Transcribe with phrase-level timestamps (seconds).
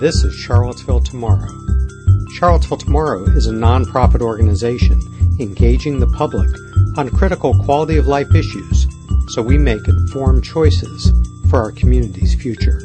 [0.00, 1.46] This is Charlottesville Tomorrow.
[2.32, 4.98] Charlottesville Tomorrow is a nonprofit organization
[5.38, 6.48] engaging the public
[6.96, 8.86] on critical quality of life issues
[9.28, 11.12] so we make informed choices
[11.50, 12.80] for our community's future.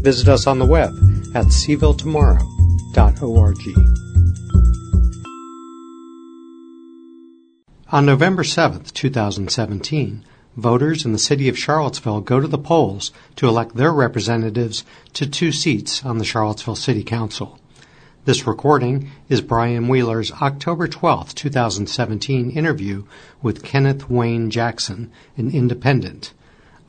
[0.00, 0.94] Visit us on the web
[1.34, 3.58] at cvilletomorrow.org.
[7.92, 10.24] On November 7, 2017,
[10.58, 15.24] voters in the city of Charlottesville go to the polls to elect their representatives to
[15.24, 17.60] two seats on the Charlottesville City Council.
[18.24, 23.04] This recording is Brian Wheeler's October 12, 2017 interview
[23.40, 26.34] with Kenneth Wayne Jackson, an independent.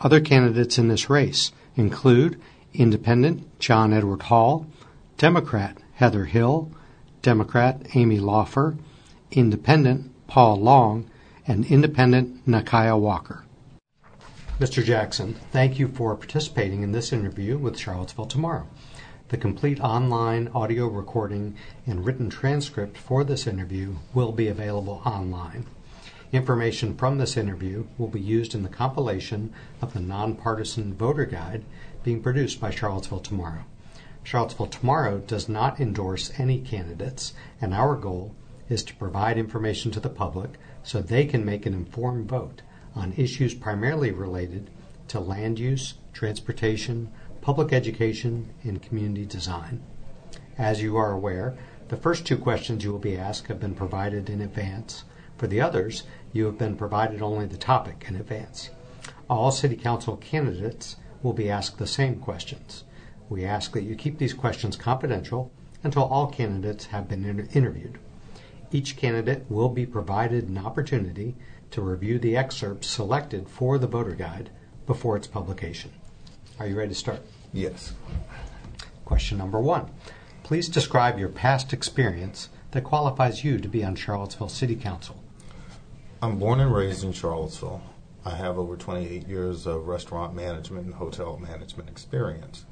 [0.01, 2.41] Other candidates in this race include
[2.73, 4.65] Independent John Edward Hall,
[5.17, 6.71] Democrat Heather Hill,
[7.21, 8.77] Democrat Amy Laufer,
[9.29, 11.07] Independent Paul Long,
[11.45, 13.43] and Independent Nikuyah Walker.
[14.59, 14.83] Mr.
[14.83, 18.67] Jackson, thank you for participating in this interview with Charlottesville Tomorrow.
[19.29, 21.55] The complete online audio recording
[21.87, 25.65] and written transcript for this interview will be available online.
[26.33, 31.63] Information from this interview will be used in the compilation of the nonpartisan voter guide
[32.03, 33.63] being produced by Charlottesville Tomorrow.
[34.23, 38.35] Charlottesville Tomorrow does not endorse any candidates, and our goal
[38.67, 42.61] is to provide information to the public so they can make an informed vote
[42.95, 44.69] on issues primarily related
[45.07, 49.81] to land use, transportation, public education, and community design.
[50.57, 54.29] As you are aware, the first two questions you will be asked have been provided
[54.29, 55.03] in advance.
[55.37, 58.69] For the others, you have been provided only the topic in advance.
[59.29, 62.83] All City Council candidates will be asked the same questions.
[63.29, 65.51] We ask that you keep these questions confidential
[65.83, 67.97] until all candidates have been inter- interviewed.
[68.71, 71.35] Each candidate will be provided an opportunity
[71.71, 74.49] to review the excerpts selected for the voter guide
[74.85, 75.91] before its publication.
[76.59, 77.21] Are you ready to start?
[77.53, 77.93] Yes.
[79.05, 79.89] Question number one.
[80.43, 85.23] Please describe your past experience that qualifies you to be on Charlottesville City Council.
[86.21, 87.81] I'm born and raised in Charlottesville.
[88.25, 92.65] I have over 28 years of restaurant management and hotel management experience.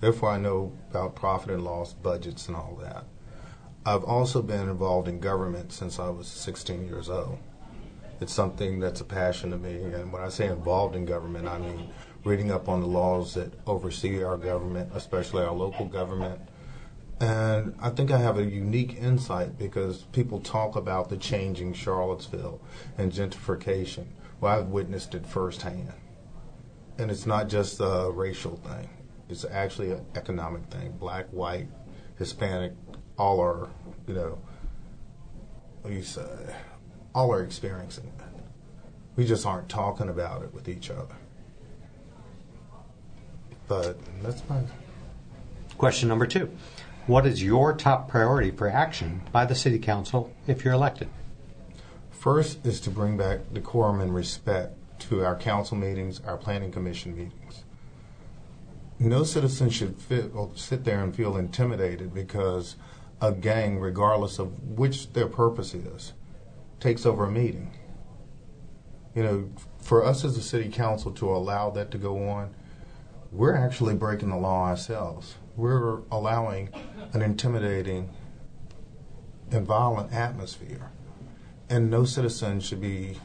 [0.00, 3.04] Therefore, I know about profit and loss, budgets, and all that.
[3.86, 7.38] I've also been involved in government since I was 16 years old
[8.20, 9.82] it's something that's a passion to me.
[9.82, 11.90] And when I say involved in government, I mean
[12.24, 16.40] reading up on the laws that oversee our government, especially our local government.
[17.20, 22.60] And I think I have a unique insight because people talk about the changing Charlottesville
[22.98, 24.06] and gentrification.
[24.40, 25.92] Well, I've witnessed it firsthand.
[26.98, 28.88] And it's not just a racial thing,
[29.28, 30.92] it's actually an economic thing.
[30.98, 31.68] Black, white,
[32.18, 32.72] Hispanic,
[33.16, 33.68] all are,
[34.06, 34.38] you know,
[35.80, 36.54] what do you say?
[37.14, 38.24] All are experiencing it.
[39.16, 41.16] We just aren't talking about it with each other.
[43.68, 44.68] But that's fine.
[45.78, 46.50] Question number two
[47.06, 51.08] What is your top priority for action by the City Council if you're elected?
[52.10, 57.16] First is to bring back decorum and respect to our council meetings, our planning commission
[57.16, 57.64] meetings.
[58.98, 62.76] No citizen should fit, sit there and feel intimidated because
[63.20, 66.12] a gang, regardless of which their purpose is,
[66.80, 67.70] takes over a meeting.
[69.14, 72.54] You know, for us as a city council to allow that to go on,
[73.32, 75.36] we're actually breaking the law ourselves.
[75.56, 76.70] We're allowing
[77.12, 78.10] an intimidating
[79.50, 80.90] and violent atmosphere.
[81.68, 83.18] And no citizen should be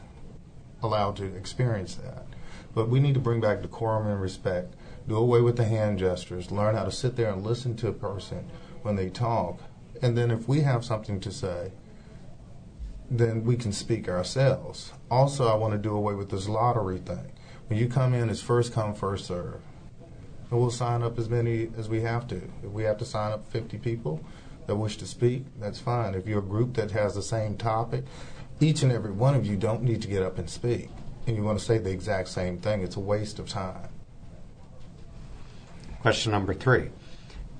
[0.82, 2.26] allowed to experience that.
[2.74, 4.74] But we need to bring back decorum and respect,
[5.08, 7.92] do away with the hand gestures, learn how to sit there and listen to a
[7.92, 8.48] person
[8.82, 9.60] when they talk.
[10.02, 11.72] And then if we have something to say,
[13.10, 14.92] then we can speak ourselves.
[15.10, 17.32] Also, I want to do away with this lottery thing.
[17.68, 19.60] When you come in, it's first come, first serve.
[20.50, 22.36] And we'll sign up as many as we have to.
[22.62, 24.24] If we have to sign up 50 people
[24.66, 26.14] that wish to speak, that's fine.
[26.14, 28.04] If you're a group that has the same topic,
[28.60, 30.88] each and every one of you don't need to get up and speak.
[31.26, 32.82] And you want to say the exact same thing.
[32.82, 33.88] It's a waste of time.
[36.00, 36.90] Question number three.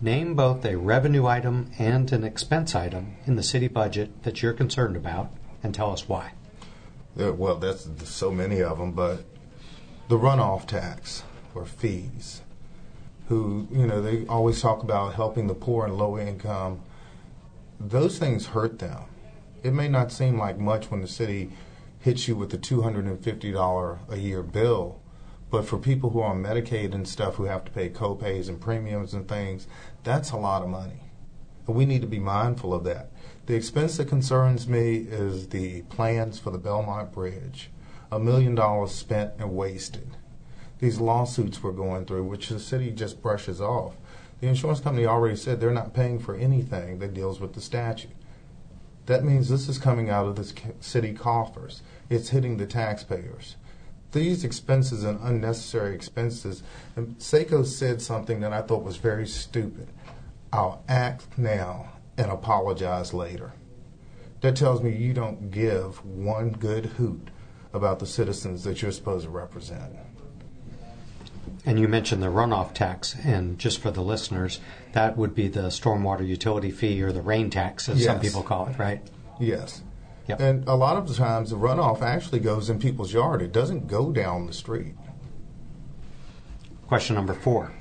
[0.00, 4.52] Name both a revenue item and an expense item in the city budget that you're
[4.52, 5.32] concerned about
[5.62, 6.32] and tell us why.
[7.16, 9.24] Yeah, well, that's so many of them, but
[10.08, 11.22] the runoff tax
[11.54, 12.42] or fees,
[13.28, 16.82] who, you know, they always talk about helping the poor and low income.
[17.80, 19.02] Those things hurt them.
[19.62, 21.50] It may not seem like much when the city
[21.98, 25.00] hits you with a $250 a year bill,
[25.50, 28.60] but for people who are on Medicaid and stuff who have to pay copays and
[28.60, 29.66] premiums and things,
[30.04, 31.00] that's a lot of money.
[31.66, 33.10] And we need to be mindful of that.
[33.46, 37.70] The expense that concerns me is the plans for the Belmont Bridge.
[38.10, 40.16] A million dollars spent and wasted.
[40.80, 43.94] These lawsuits we're going through, which the city just brushes off.
[44.40, 48.10] The insurance company already said they're not paying for anything that deals with the statute.
[49.06, 51.82] That means this is coming out of the city coffers.
[52.10, 53.54] It's hitting the taxpayers.
[54.10, 56.64] These expenses and unnecessary expenses,
[56.96, 59.86] and Seiko said something that I thought was very stupid.
[60.52, 63.52] I'll act now and apologize later.
[64.40, 67.30] That tells me you don't give one good hoot
[67.72, 69.96] about the citizens that you're supposed to represent.
[71.64, 74.60] And you mentioned the runoff tax, and just for the listeners,
[74.92, 78.68] that would be the stormwater utility fee or the rain tax, as some people call
[78.68, 79.02] it, right?
[79.40, 79.82] Yes.
[80.28, 80.40] Yep.
[80.40, 83.42] And a lot of the times the runoff actually goes in people's yard.
[83.42, 84.94] It doesn't go down the street.
[86.86, 87.72] Question number four.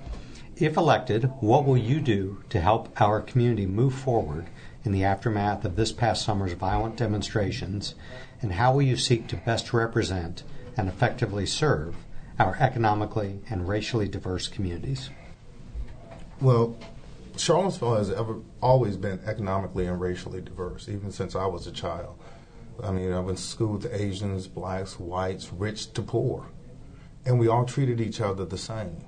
[0.57, 4.47] If elected, what will you do to help our community move forward
[4.85, 7.93] in the aftermath of this past summer's violent demonstrations,
[8.41, 10.43] and how will you seek to best represent
[10.77, 11.97] and effectively serve
[12.39, 15.09] our economically and racially diverse communities?
[16.39, 16.77] Well,
[17.35, 22.17] Charlottesville has ever always been economically and racially diverse, even since I was a child.
[22.81, 26.45] I mean, I went to school with Asians, blacks, whites, rich to poor,
[27.25, 29.03] and we all treated each other the same.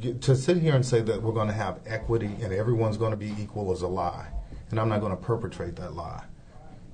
[0.00, 3.18] To sit here and say that we're going to have equity and everyone's going to
[3.18, 4.28] be equal is a lie,
[4.70, 6.24] and I'm not going to perpetrate that lie.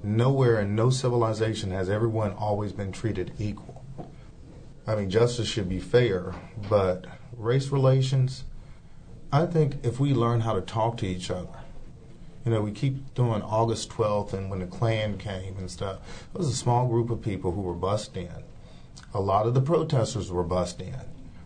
[0.02, 3.84] Nowhere in no civilization has everyone always been treated equal.
[4.86, 6.34] I mean, justice should be fair,
[6.68, 7.06] but
[7.36, 8.44] race relations,
[9.32, 11.60] I think if we learn how to talk to each other,
[12.44, 15.98] you know, we keep doing August 12th and when the Klan came and stuff.
[16.32, 18.44] It was a small group of people who were bussed in.
[19.12, 21.00] A lot of the protesters were bussed in,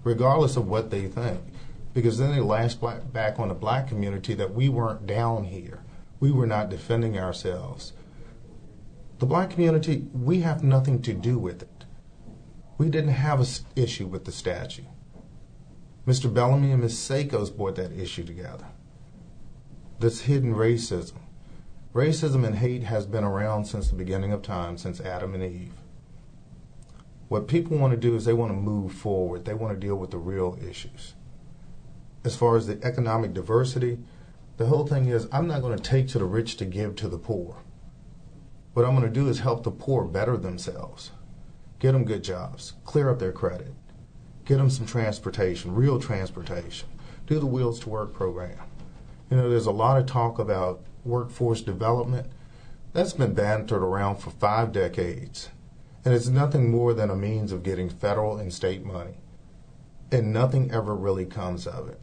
[0.05, 1.41] regardless of what they think.
[1.93, 2.81] Because then they lashed
[3.13, 5.83] back on the black community that we weren't down here.
[6.21, 7.93] We were not defending ourselves.
[9.19, 11.85] The black community, we have nothing to do with it.
[12.79, 13.47] We didn't have an
[13.77, 14.85] issue with the statue.
[16.07, 16.33] Mr.
[16.33, 16.97] Bellamy and Ms.
[16.97, 18.67] Szakos brought that issue together.
[19.99, 21.19] This hidden racism.
[21.93, 25.75] Racism and hate has been around since the beginning of time, since Adam and Eve.
[27.29, 29.45] What people want to do is they want to move forward.
[29.45, 31.15] They want to deal with the real issues.
[32.25, 33.99] As far as the economic diversity,
[34.59, 37.09] the whole thing is I'm not going to take to the rich to give to
[37.09, 37.57] the poor.
[38.75, 41.13] What I'm going to do is help the poor better themselves,
[41.79, 43.73] get them good jobs, clear up their credit,
[44.45, 46.89] get them some transportation, real transportation,
[47.27, 48.59] do the Wheels to Work program.
[49.31, 52.27] You know, there's a lot of talk about workforce development.
[52.93, 55.49] That's been bantered around for five decades.
[56.05, 59.19] And it's nothing more than a means of getting federal and state money.
[60.13, 62.01] And nothing ever really comes of it.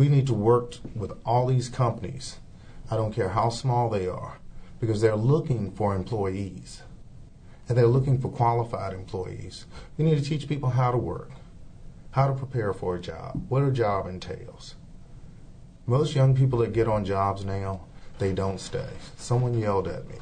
[0.00, 2.38] We need to work with all these companies.
[2.90, 4.38] I don't care how small they are,
[4.80, 6.80] because they're looking for employees.
[7.68, 9.66] And they're looking for qualified employees.
[9.98, 11.32] We need to teach people how to work,
[12.12, 14.74] how to prepare for a job, what a job entails.
[15.84, 17.82] Most young people that get on jobs now,
[18.18, 18.88] they don't stay.
[19.18, 20.16] Someone yelled at me.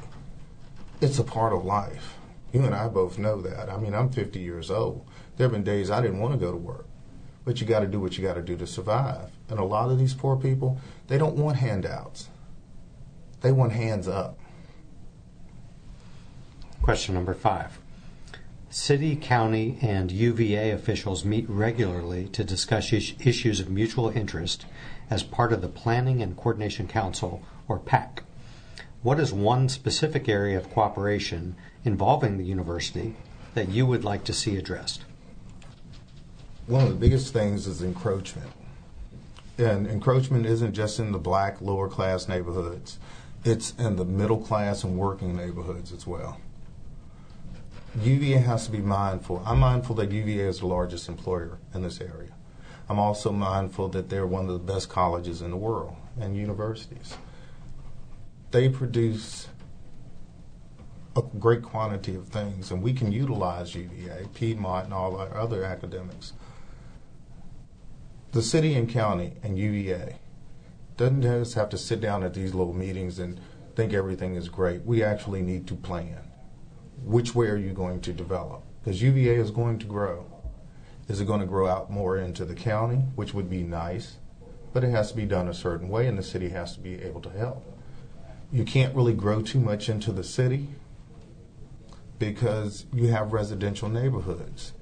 [0.99, 2.15] It's a part of life.
[2.51, 3.69] You and I both know that.
[3.69, 5.07] I mean, I'm 50 years old.
[5.37, 6.85] There have been days I didn't want to go to work.
[7.45, 9.31] But you got to do what you got to do to survive.
[9.49, 12.29] And a lot of these poor people, they don't want handouts.
[13.41, 14.37] They want hands up.
[16.81, 17.79] Question number five.
[18.69, 24.65] City, county, and UVA officials meet regularly to discuss is- issues of mutual interest
[25.09, 28.23] as part of the Planning and Coordination Council, or PAC.
[29.01, 33.15] What is one specific area of cooperation involving the university
[33.55, 35.03] that you would like to see addressed?
[36.67, 38.51] One of the biggest things is encroachment.
[39.59, 42.97] And encroachment isn't just in the black lower class neighborhoods.
[43.43, 46.39] It's in the middle class and working neighborhoods as well.
[48.01, 49.43] UVA has to be mindful.
[49.45, 52.31] I'm mindful that UVA is the largest employer in this area.
[52.87, 57.17] I'm also mindful that they're one of the best colleges in the world and universities.
[58.51, 59.49] They produce
[61.15, 65.63] a great quantity of things, and we can utilize UVA, Piedmont, and all our other
[65.63, 66.33] academics.
[68.31, 70.17] The city and county and UVA
[70.97, 73.39] doesn't just have to sit down at these little meetings and
[73.75, 74.85] think everything is great.
[74.85, 76.29] We actually need to plan.
[77.03, 78.61] Which way are you going to develop?
[78.83, 80.25] Because UVA is going to grow.
[81.07, 84.17] Is it going to grow out more into the county, which would be nice,
[84.73, 87.01] but it has to be done a certain way, and the city has to be
[87.01, 87.65] able to help.
[88.51, 90.67] You can't really grow too much into the city
[92.19, 94.73] because you have residential neighborhoods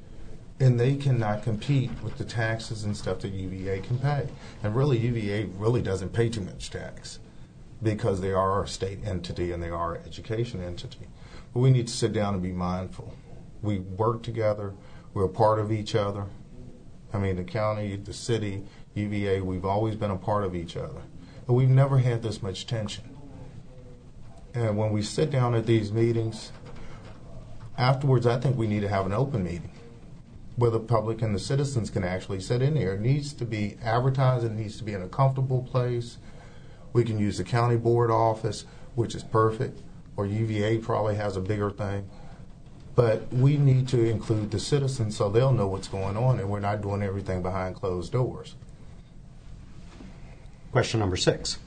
[0.59, 4.27] and they cannot compete with the taxes and stuff that UVA can pay.
[4.63, 7.19] And really, UVA really doesn't pay too much tax
[7.83, 11.07] because they are a state entity and they are an education entity.
[11.53, 13.13] But we need to sit down and be mindful.
[13.61, 14.73] We work together,
[15.13, 16.25] we're a part of each other,
[17.13, 18.63] I mean, the county, the city,
[18.95, 21.01] UVA, we've always been a part of each other.
[21.45, 23.15] But we've never had this much tension.
[24.53, 26.51] And when we sit down at these meetings,
[27.77, 29.71] afterwards, I think we need to have an open meeting
[30.57, 32.95] where the public and the citizens can actually sit in there.
[32.95, 36.17] It needs to be advertised, it needs to be in a comfortable place.
[36.93, 39.81] We can use the county board office, which is perfect,
[40.15, 42.09] or UVA probably has a bigger thing.
[42.95, 46.59] But we need to include the citizens so they'll know what's going on and we're
[46.59, 48.55] not doing everything behind closed doors.
[50.71, 51.59] Question number six.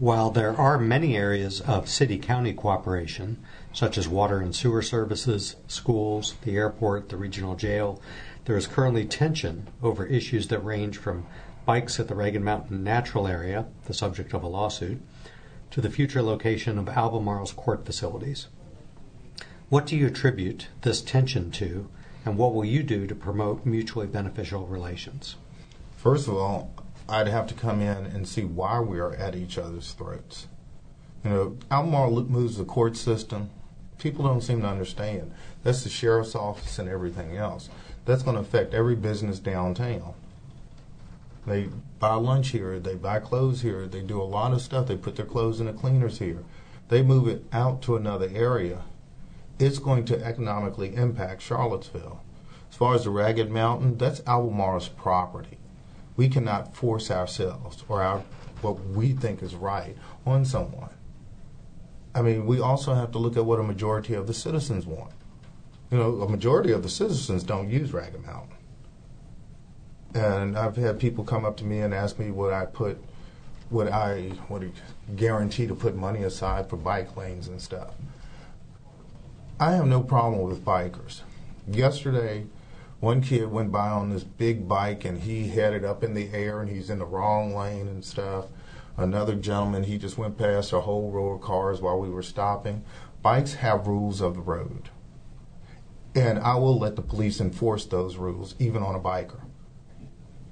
[0.00, 3.38] While there are many areas of city county cooperation,
[3.72, 8.02] such as water and sewer services, schools, the airport, the regional jail,
[8.44, 11.26] there is currently tension over issues that range from
[11.64, 15.00] bikes at the Ragged Mountain Natural Area, the subject of a lawsuit,
[15.70, 18.48] to the future location of Albemarle's court facilities.
[19.68, 21.88] What do you attribute this tension to,
[22.24, 25.36] and what will you do to promote mutually beneficial relations?
[25.96, 26.74] First of all,
[27.08, 30.48] I'd have to come in and see why we are at each other's throats.
[31.22, 33.50] You know, Albemarle moves the court system.
[33.98, 35.32] People don't seem to understand.
[35.62, 37.68] That's the sheriff's office and everything else.
[38.04, 40.14] That's going to affect every business downtown.
[41.46, 41.68] They
[41.98, 44.86] buy lunch here, they buy clothes here, they do a lot of stuff.
[44.86, 46.42] They put their clothes in the cleaners here.
[46.88, 48.82] They move it out to another area.
[49.58, 52.22] It's going to economically impact Charlottesville.
[52.70, 55.58] As far as the Ragged Mountain, that's Albemarle's property.
[56.16, 58.22] We cannot force ourselves or our
[58.60, 60.90] what we think is right on someone.
[62.14, 65.12] I mean, we also have to look at what a majority of the citizens want.
[65.90, 68.56] You know, a majority of the citizens don't use Ragged Mountain.
[70.14, 73.02] And I've had people come up to me and ask me would I put,
[73.70, 74.72] would I would
[75.16, 77.90] guarantee to put money aside for bike lanes and stuff.
[79.58, 81.22] I have no problem with bikers.
[81.66, 82.46] Yesterday,
[83.04, 86.60] one kid went by on this big bike and he headed up in the air
[86.60, 88.46] and he's in the wrong lane and stuff.
[88.96, 92.82] Another gentleman, he just went past a whole row of cars while we were stopping.
[93.22, 94.88] Bikes have rules of the road.
[96.14, 99.42] And I will let the police enforce those rules, even on a biker.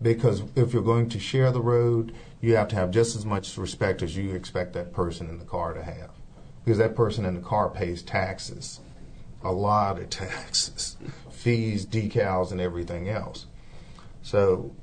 [0.03, 3.57] Because if you're going to share the road, you have to have just as much
[3.57, 6.11] respect as you expect that person in the car to have.
[6.65, 8.81] Because that person in the car pays taxes,
[9.43, 10.97] a lot of taxes,
[11.43, 13.47] fees, decals, and everything else.
[14.23, 14.75] So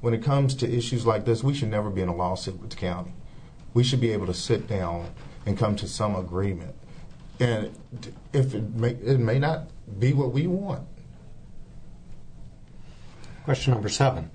[0.00, 2.70] when it comes to issues like this, we should never be in a lawsuit with
[2.70, 3.12] the county.
[3.72, 5.10] We should be able to sit down
[5.46, 6.74] and come to some agreement.
[7.38, 7.70] And
[8.32, 10.86] if it may, it may not be what we want.
[13.44, 14.30] Question number seven.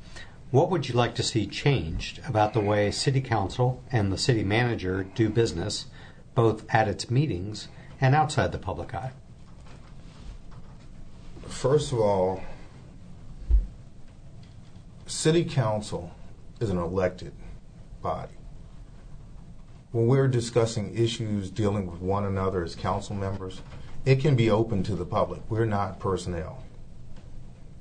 [0.50, 4.44] What would you like to see changed about the way City Council and the City
[4.44, 5.88] Manager do business,
[6.36, 7.68] both at its meetings
[8.00, 9.12] and outside the public eye?
[11.48, 12.42] First of all,
[15.06, 16.12] City Council
[16.60, 17.34] is an elected
[18.02, 18.34] body.
[19.92, 23.62] When we're discussing issues dealing with one another as council members,
[24.06, 25.42] it can be open to the public.
[25.50, 26.64] We're not personnel.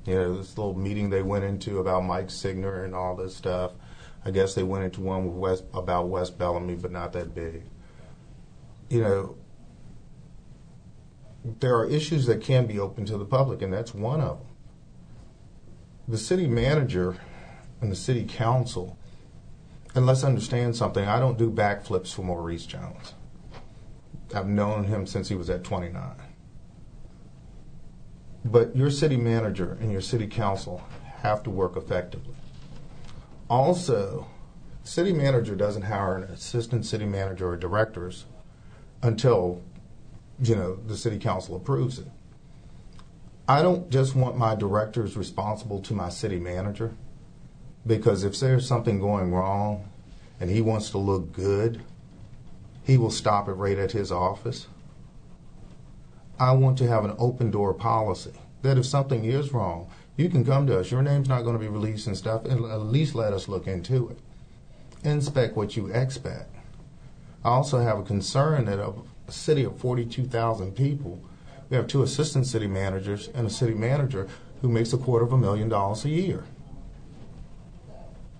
[0.05, 3.73] You know, this little meeting they went into about Mike Signer and all this stuff.
[4.23, 7.63] I guess they went into one with Wes, about Wes Bellamy, but not that big.
[8.89, 9.35] You know,
[11.43, 14.47] there are issues that can be open to the public, and that's one of them.
[16.07, 17.17] The city manager
[17.81, 18.97] and the city council,
[19.95, 23.13] and let's understand something, I don't do backflips for Maurice Jones.
[24.33, 26.15] I've known him since he was at 29.
[28.43, 30.83] But your city manager and your city council
[31.21, 32.35] have to work effectively.
[33.49, 34.27] Also,
[34.83, 38.25] city manager doesn't hire an assistant city manager or directors
[39.01, 39.61] until
[40.41, 42.07] you know the city council approves it.
[43.47, 46.93] I don't just want my directors responsible to my city manager
[47.85, 49.89] because if there's something going wrong
[50.39, 51.81] and he wants to look good,
[52.83, 54.67] he will stop it right at his office.
[56.39, 60.43] I want to have an open door policy that if something is wrong, you can
[60.43, 60.91] come to us.
[60.91, 63.67] Your name's not going to be released and stuff, and at least let us look
[63.67, 64.19] into it.
[65.03, 66.53] Inspect what you expect.
[67.45, 68.79] I also have a concern that
[69.27, 71.21] a city of 42,000 people,
[71.69, 74.27] we have two assistant city managers and a city manager
[74.61, 76.45] who makes a quarter of a million dollars a year.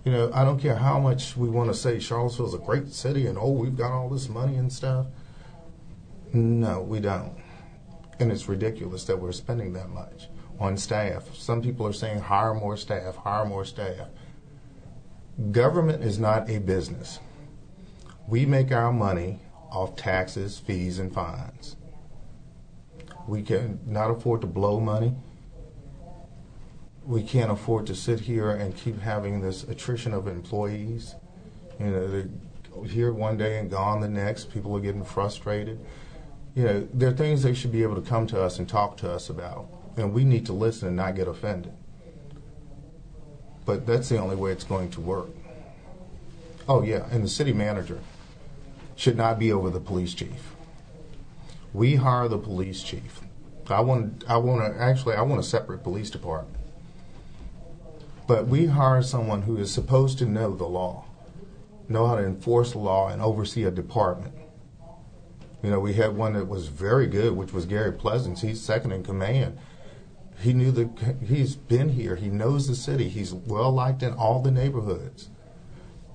[0.05, 3.27] You know, I don't care how much we want to say Charlottesville's a great city
[3.27, 5.07] and oh, we've got all this money and stuff.
[6.31, 7.35] No, we don't.
[8.19, 10.29] And it's ridiculous that we're spending that much
[10.59, 11.35] on staff.
[11.35, 14.07] Some people are saying hire more staff, hire more staff.
[15.51, 17.19] Government is not a business.
[18.27, 19.39] We make our money
[19.77, 21.75] off taxes, fees, and fines.
[23.27, 25.13] We can not afford to blow money.
[27.05, 31.15] we can't afford to sit here and keep having this attrition of employees.
[31.79, 32.27] You know, they're
[32.85, 34.51] here one day and gone the next.
[34.51, 35.79] People are getting frustrated.
[36.53, 38.97] You know, there are things they should be able to come to us and talk
[38.97, 41.71] to us about, and we need to listen and not get offended.
[43.65, 45.29] But that's the only way it's going to work.
[46.67, 48.01] Oh yeah, and the city manager
[48.97, 50.55] should not be over the police chief.
[51.71, 53.21] We hire the police chief.
[53.69, 54.25] I want.
[54.27, 55.15] I want to actually.
[55.15, 56.57] I want a separate police department.
[58.27, 61.05] But we hire someone who is supposed to know the law,
[61.87, 64.33] know how to enforce the law, and oversee a department.
[65.63, 68.41] You know, we had one that was very good, which was Gary Pleasants.
[68.41, 69.57] He's second in command.
[70.39, 70.89] He knew the.
[71.25, 72.15] He's been here.
[72.15, 73.09] He knows the city.
[73.09, 75.29] He's well liked in all the neighborhoods.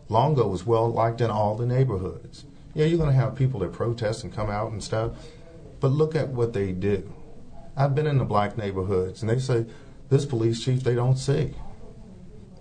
[0.08, 2.44] Longo was well liked in all the neighborhoods.
[2.74, 5.12] Yeah, you're going to have people that protest and come out and stuff,
[5.80, 7.12] but look at what they do.
[7.76, 9.66] I've been in the black neighborhoods, and they say
[10.08, 11.54] this police chief they don't see.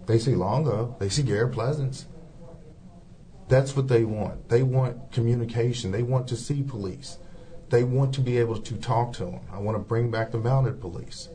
[0.07, 2.05] They see Longo, they see Gary Pleasants.
[3.47, 4.47] That's what they want.
[4.47, 5.91] They want communication.
[5.91, 7.17] They want to see police.
[7.69, 9.39] They want to be able to talk to them.
[9.51, 11.27] I want to bring back the mounted police.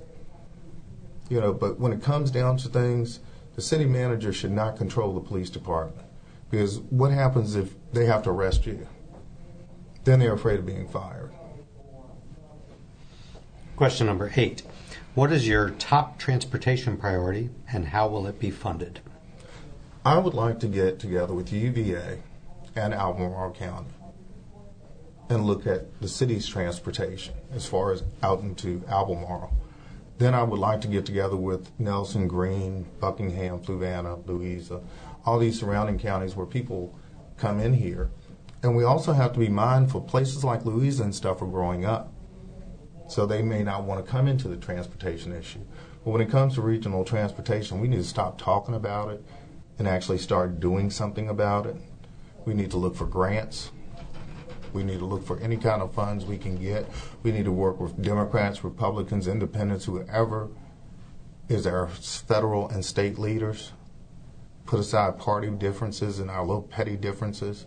[1.28, 3.20] You know, but when it comes down to things,
[3.54, 6.06] the city manager should not control the police department.
[6.50, 8.86] Because what happens if they have to arrest you?
[10.04, 11.32] Then they're afraid of being fired.
[13.74, 14.62] Question number eight.
[15.14, 19.00] What is your top transportation priority and how will it be funded?
[20.04, 22.20] I would like to get together with UVA
[22.76, 23.88] and Albemarle County
[25.28, 29.56] and look at the city's transportation as far as out into Albemarle.
[30.18, 34.80] Then I would like to get together with Nelson Greene, Buckingham, Fluvanna, Louisa,
[35.24, 36.96] all these surrounding counties where people
[37.38, 38.10] come in here.
[38.62, 42.12] And we also have to be mindful places like Louisa and stuff are growing up.
[43.08, 45.60] So they may not want to come into the transportation issue.
[46.04, 49.24] But when it comes to regional transportation, we need to stop talking about it
[49.78, 51.76] and actually start doing something about it.
[52.44, 53.70] We need to look for grants.
[54.72, 56.86] We need to look for any kind of funds we can get.
[57.22, 60.48] We need to work with Democrats, Republicans, Independents, whoever
[61.48, 63.72] is our federal and state leaders
[64.66, 67.66] put aside party differences and our little petty differences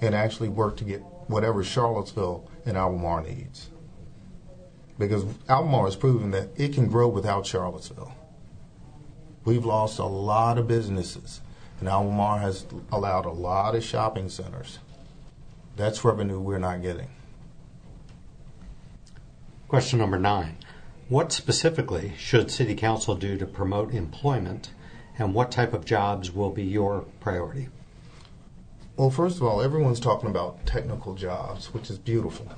[0.00, 3.70] and actually work to get whatever Charlottesville and Albemarle needs.
[4.98, 8.14] Because Albemarle has proven that it can grow without Charlottesville.
[9.44, 11.40] We've lost a lot of businesses,
[11.80, 14.78] and Albemarle has allowed a lot of shopping centers.
[15.76, 17.08] That's revenue we're not getting.
[19.68, 20.58] Question number nine.
[21.08, 24.70] What specifically should City Council do to promote employment
[25.22, 27.68] and what type of jobs will be your priority?
[28.96, 32.50] Well, first of all, everyone's talking about technical jobs, which is beautiful.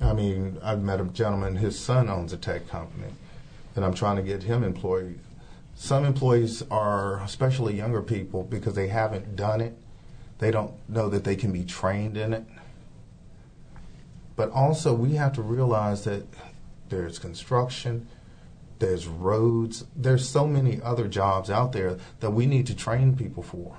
[0.00, 3.12] I mean, I've met a gentleman, his son owns a tech company,
[3.76, 5.20] and I'm trying to get him employed.
[5.76, 9.78] Some employees are, especially younger people, because they haven't done it,
[10.38, 12.44] they don't know that they can be trained in it.
[14.34, 16.26] But also, we have to realize that
[16.88, 18.08] there's construction,
[18.78, 23.42] there's roads, there's so many other jobs out there that we need to train people
[23.42, 23.76] for.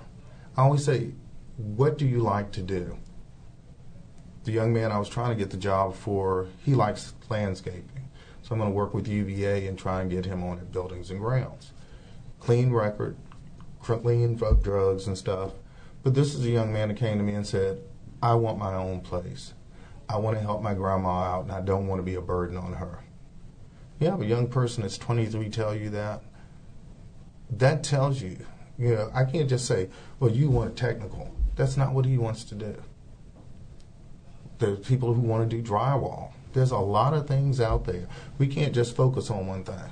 [0.56, 1.12] I always say,
[1.58, 2.98] what do you like to do?
[4.46, 8.10] The young man I was trying to get the job for, he likes landscaping.
[8.42, 11.10] So I'm going to work with UVA and try and get him on at buildings
[11.10, 11.72] and grounds.
[12.40, 13.18] Clean record,
[13.82, 15.52] clean drugs and stuff.
[16.04, 17.82] But this is a young man that came to me and said,
[18.22, 19.54] I want my own place.
[20.08, 22.58] I want to help my grandma out and I don't want to be a burden
[22.58, 23.05] on her
[24.00, 26.22] you have a young person that's 23 tell you that,
[27.50, 28.38] that tells you,
[28.78, 31.34] you know, I can't just say, well, you want technical.
[31.56, 32.76] That's not what he wants to do.
[34.60, 36.32] There's people who want to do drywall.
[36.54, 38.08] There's a lot of things out there.
[38.38, 39.92] We can't just focus on one thing.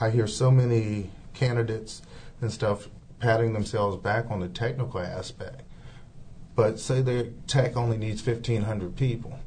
[0.00, 2.02] I hear so many candidates
[2.40, 5.62] and stuff patting themselves back on the technical aspect.
[6.56, 9.38] But say their tech only needs 1,500 people,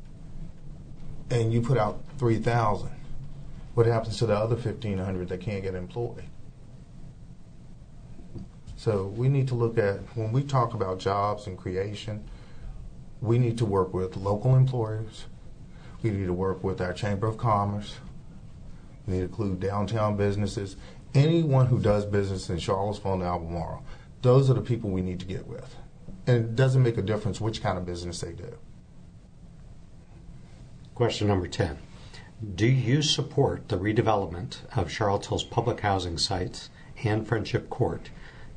[1.30, 2.90] and you put out 3,000
[3.74, 6.24] what happens to the other 1,500 that can't get employed?
[8.76, 12.24] So we need to look at, when we talk about jobs and creation,
[13.22, 15.26] we need to work with local employers.
[16.02, 17.96] We need to work with our Chamber of Commerce.
[19.08, 20.76] We need to include downtown businesses.
[21.16, 23.86] Anyone who does business in Charlottesville and Albemarle,
[24.22, 25.76] those are the people we need to get with.
[26.28, 28.58] And it doesn't make a difference which kind of business they do.
[30.94, 31.78] Question number 10.
[32.44, 36.70] Do you support the redevelopment of Charlottesville's public housing sites
[37.02, 38.10] and Friendship Court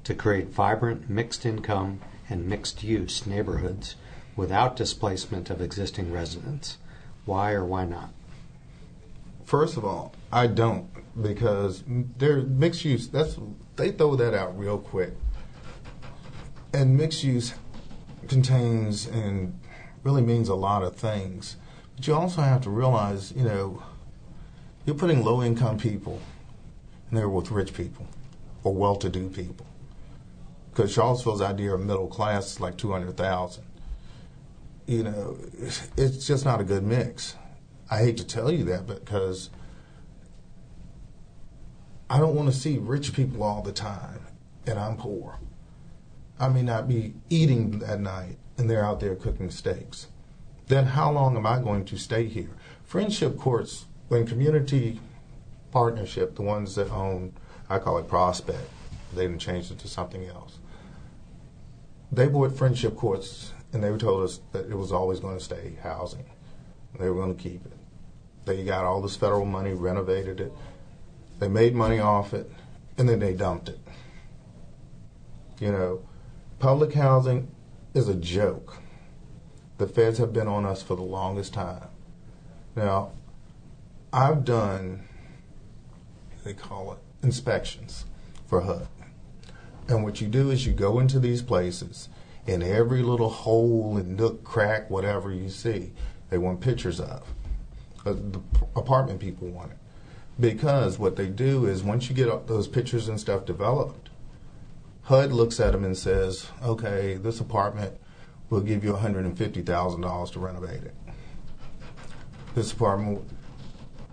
[0.02, 3.94] to create vibrant mixed income and mixed use neighborhoods
[4.34, 6.78] without displacement of existing residents?
[7.26, 8.10] Why or why not?
[9.44, 10.88] First of all, I don't
[11.22, 13.06] because they're mixed use.
[13.06, 13.38] That's
[13.76, 15.12] they throw that out real quick.
[16.72, 17.54] And mixed use
[18.26, 19.60] contains and
[20.02, 21.56] really means a lot of things.
[21.96, 23.82] But you also have to realize, you know,
[24.84, 26.20] you're putting low income people
[27.10, 28.06] in there with rich people
[28.62, 29.66] or well to do people.
[30.70, 33.64] Because Charlottesville's idea of middle class is like 200,000.
[34.86, 35.38] You know,
[35.96, 37.34] it's just not a good mix.
[37.90, 39.50] I hate to tell you that because
[42.10, 44.26] I don't want to see rich people all the time
[44.66, 45.38] and I'm poor.
[46.38, 50.08] I may not be eating that night and they're out there cooking steaks.
[50.66, 52.50] Then how long am I going to stay here?
[52.84, 55.00] Friendship courts, when community
[55.70, 57.32] partnership, the ones that own,
[57.68, 58.68] I call it Prospect,
[59.14, 60.58] they didn't change it to something else.
[62.10, 65.76] They bought friendship courts and they told us that it was always going to stay
[65.82, 66.24] housing.
[66.98, 67.72] They were going to keep it.
[68.46, 70.52] They got all this federal money, renovated it.
[71.38, 72.50] They made money off it,
[72.96, 73.78] and then they dumped it.
[75.58, 76.02] You know,
[76.58, 77.48] public housing
[77.92, 78.78] is a joke.
[79.78, 81.88] The feds have been on us for the longest time.
[82.74, 83.12] Now,
[84.12, 85.06] I've done,
[86.44, 88.06] they call it inspections
[88.46, 88.88] for HUD.
[89.88, 92.08] And what you do is you go into these places,
[92.46, 95.92] and every little hole and nook, crack, whatever you see,
[96.30, 97.22] they want pictures of.
[98.04, 98.40] Uh, the
[98.74, 99.78] apartment people want it.
[100.38, 104.10] Because what they do is once you get those pictures and stuff developed,
[105.04, 107.98] HUD looks at them and says, okay, this apartment
[108.50, 110.94] will give you $150,000 to renovate it.
[112.54, 113.28] This apartment,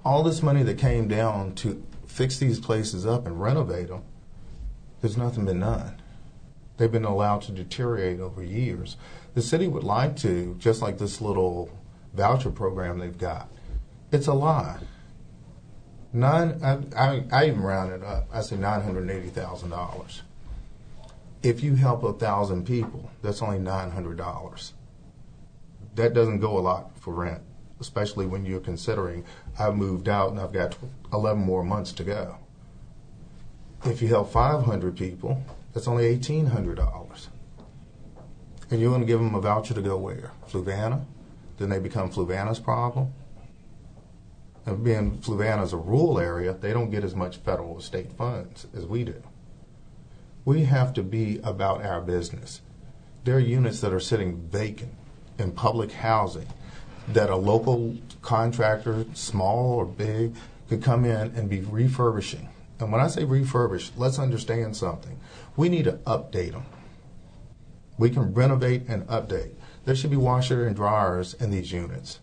[0.03, 4.03] all this money that came down to fix these places up and renovate them,
[5.01, 6.01] there's nothing been done.
[6.77, 8.97] They've been allowed to deteriorate over years.
[9.35, 11.69] The city would like to, just like this little
[12.13, 13.49] voucher program they've got,
[14.11, 14.79] it's a lie.
[16.11, 18.27] Nine, I, I, I even rounded up.
[18.31, 20.21] I say nine hundred eighty thousand dollars.
[21.43, 24.73] If you help a thousand people, that's only nine hundred dollars.
[25.95, 27.43] That doesn't go a lot for rent,
[27.79, 29.25] especially when you're considering
[29.59, 30.77] I've moved out and I've got
[31.13, 32.37] eleven more months to go.
[33.85, 37.29] If you help five hundred people, that's only eighteen hundred dollars.
[38.71, 40.31] And you're going to give them a voucher to go where?
[40.49, 41.05] Fluvanna?
[41.57, 43.13] Then they become Fluvanna's problem
[44.65, 48.11] And being Fluvanna is a rural area, they don't get as much federal or state
[48.13, 49.21] funds as we do.
[50.45, 52.61] We have to be about our business.
[53.23, 54.93] There are units that are sitting vacant
[55.37, 56.47] in public housing
[57.07, 60.35] that a local contractor, small or big,
[60.69, 62.49] could come in and be refurbishing.
[62.79, 65.19] And when I say refurbish, let's understand something.
[65.55, 66.65] We need to update them.
[67.97, 69.51] We can renovate and update.
[69.85, 72.19] There should be washer and dryers in these units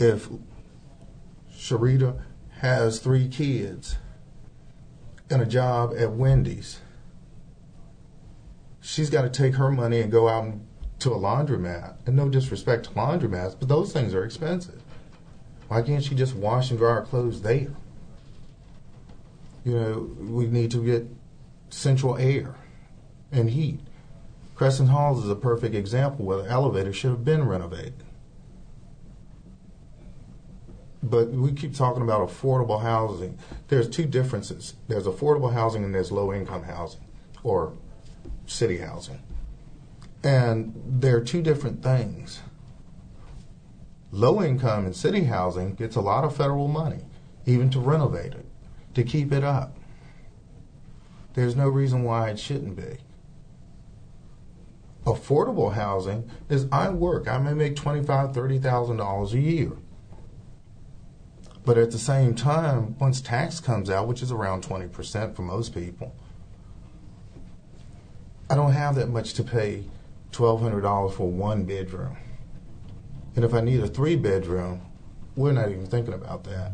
[0.00, 0.28] if
[1.54, 2.22] Sharita
[2.60, 3.96] has three kids
[5.30, 6.80] and a job at Wendy's,
[8.80, 10.54] she's got to take her money and go out
[10.98, 11.96] to a laundromat.
[12.06, 14.82] And no disrespect to laundromats, but those things are expensive.
[15.68, 17.68] Why can't she just wash and dry her clothes there?
[19.64, 21.06] You know, we need to get
[21.70, 22.56] central air
[23.30, 23.80] and heat.
[24.56, 28.02] Crescent Halls is a perfect example where the elevator should have been renovated
[31.02, 33.38] but we keep talking about affordable housing.
[33.68, 34.74] There's two differences.
[34.88, 37.00] There's affordable housing and there's low income housing
[37.42, 37.72] or
[38.46, 39.22] city housing.
[40.22, 42.40] And they're two different things.
[44.12, 47.04] Low income and city housing gets a lot of federal money,
[47.46, 48.44] even to renovate it,
[48.94, 49.76] to keep it up.
[51.34, 52.98] There's no reason why it shouldn't be.
[55.06, 57.26] Affordable housing is I work.
[57.26, 59.72] I may make $25,000, $30,000 a year
[61.64, 65.74] but at the same time, once tax comes out, which is around 20% for most
[65.74, 66.14] people,
[68.48, 69.84] I don't have that much to pay
[70.32, 72.16] $1,200 for one bedroom.
[73.36, 74.80] And if I need a three bedroom,
[75.36, 76.72] we're not even thinking about that.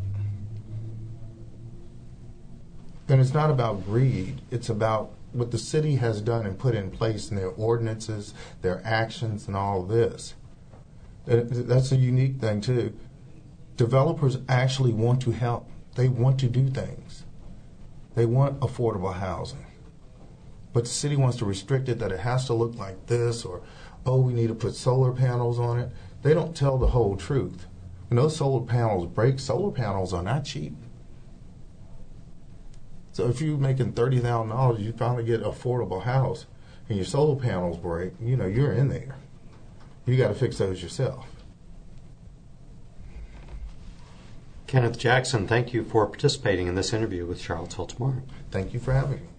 [3.09, 6.91] And it's not about greed, it's about what the city has done and put in
[6.91, 10.35] place in their ordinances, their actions, and all this.
[11.27, 12.95] That's a unique thing, too
[13.77, 15.69] developers actually want to help.
[15.95, 17.25] They want to do things.
[18.15, 19.67] They want affordable housing.
[20.73, 23.63] But the city wants to restrict it that it has to look like this or,
[24.05, 25.91] oh, we need to put solar panels on it.
[26.23, 27.67] They don't tell the whole truth.
[28.09, 30.77] When those solar panels break, solar panels are not cheap.
[33.13, 36.45] So if you're making thirty thousand dollars, you finally get an affordable house,
[36.89, 39.17] and your solar panels break, you know you're in there.
[40.05, 41.27] You got to fix those yourself.
[44.67, 48.23] Kenneth Jackson, thank you for participating in this interview with Charlottesville Tomorrow.
[48.51, 49.36] Thank you for having me.